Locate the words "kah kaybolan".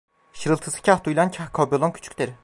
1.31-1.93